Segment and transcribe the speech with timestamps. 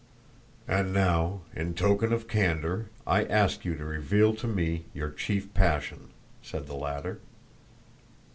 [0.67, 5.53] "And now, in token of candor, I ask you to reveal to me your chief
[5.53, 6.09] passion,"
[6.41, 7.19] said the latter.